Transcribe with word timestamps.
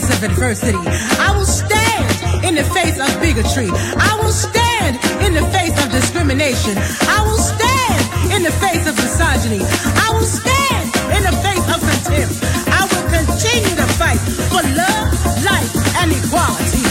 face 0.00 0.16
of 0.16 0.22
adversity. 0.30 0.78
I 1.18 1.34
will 1.36 1.44
stand 1.44 2.44
in 2.44 2.54
the 2.54 2.64
face 2.64 2.98
of 2.98 3.08
bigotry. 3.20 3.68
I 3.68 4.18
will 4.20 4.32
stand 4.32 4.96
in 5.24 5.34
the 5.34 5.44
face 5.52 5.76
of 5.84 5.90
discrimination. 5.90 6.74
I 6.76 7.20
will 7.26 7.38
stand 7.38 8.32
in 8.32 8.42
the 8.42 8.52
face 8.52 8.86
of 8.88 8.96
misogyny. 8.96 9.60
I 9.60 10.08
will 10.12 10.24
stand 10.24 10.86
in 11.16 11.22
the 11.28 11.36
face 11.44 11.66
of 11.68 11.80
contempt. 11.80 12.36
I 12.72 12.82
will 12.88 13.06
continue 13.12 13.76
to 13.76 13.86
fight 14.00 14.20
for 14.48 14.62
love, 14.72 15.08
life, 15.44 15.72
and 16.00 16.12
equality. 16.12 16.89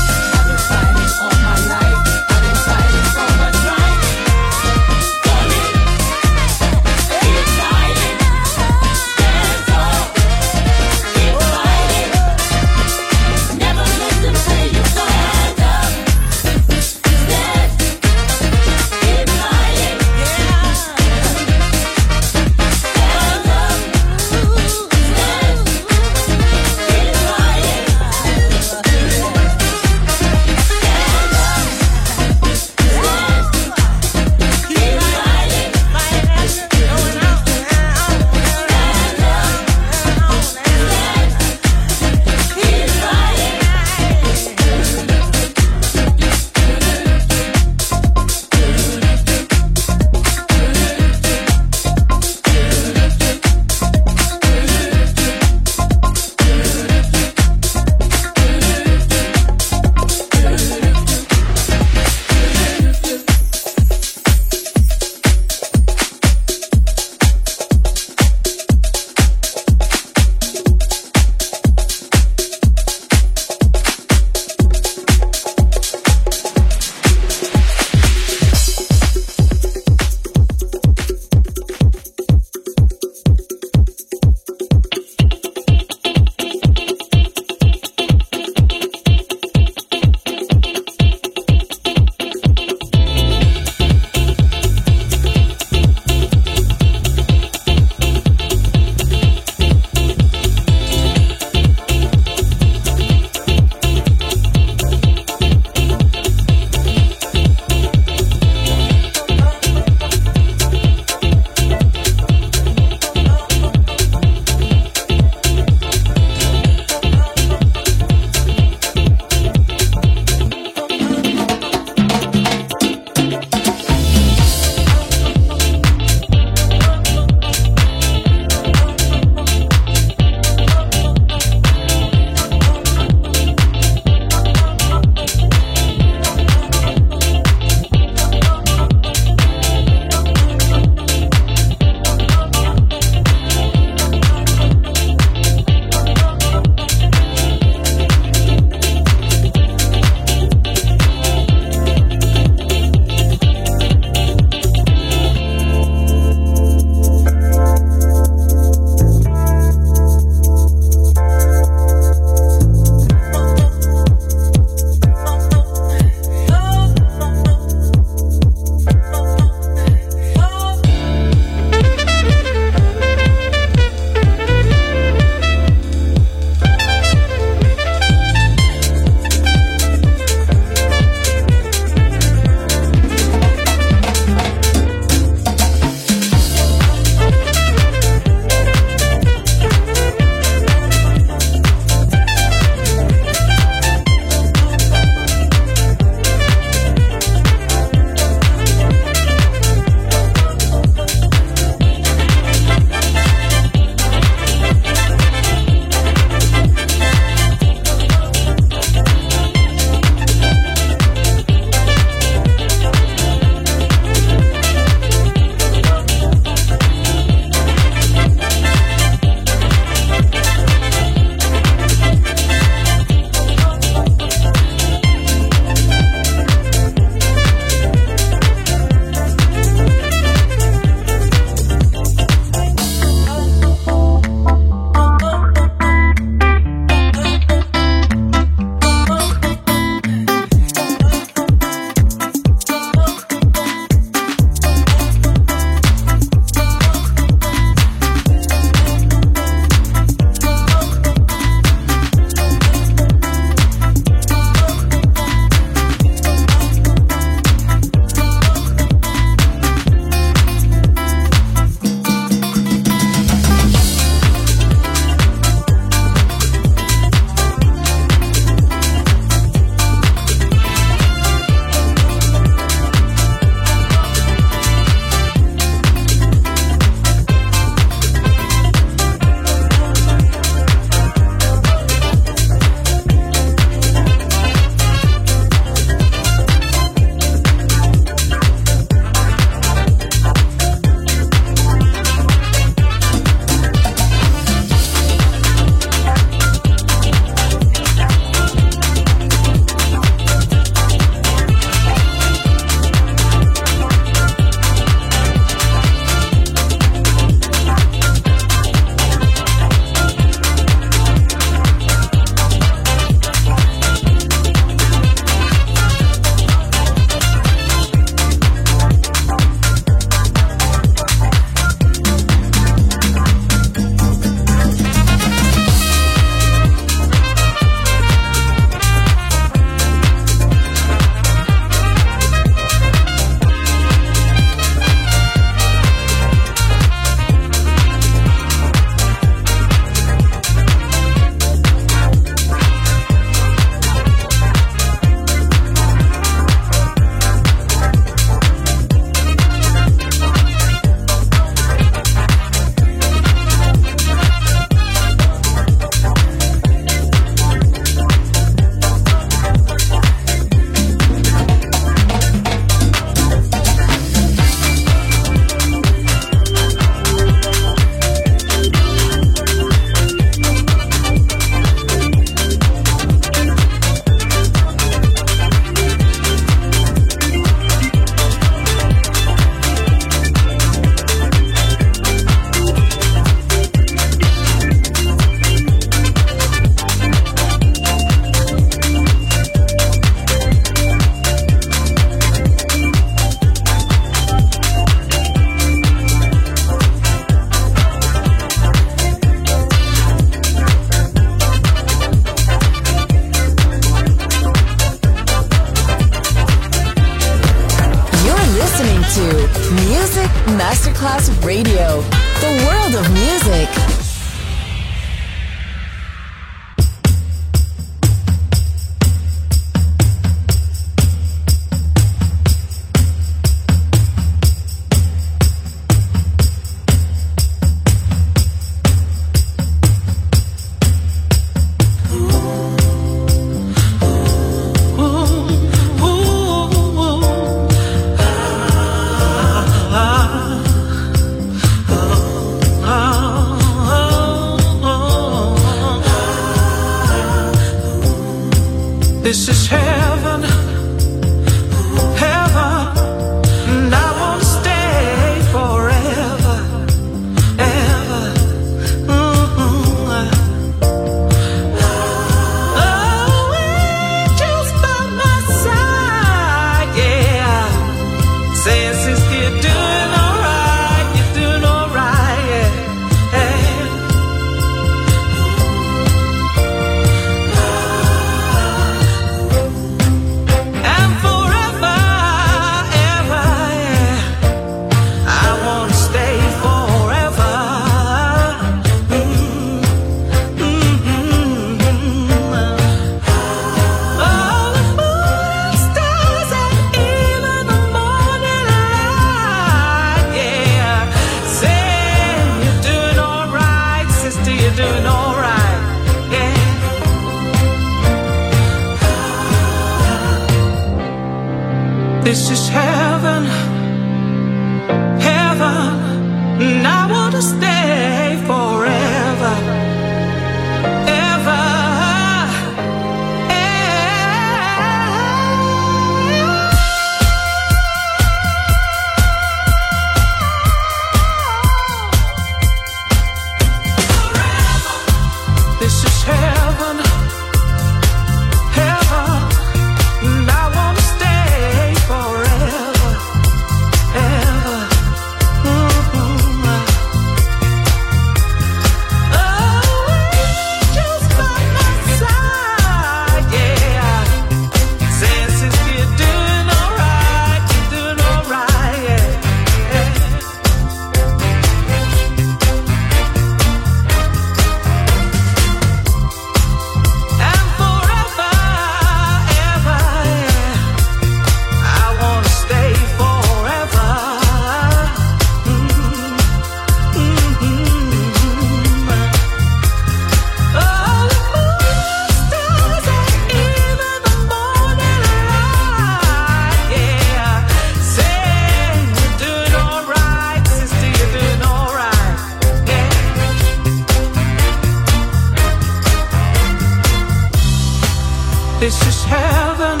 This 598.81 598.99
is 599.05 599.23
heaven, 599.23 600.00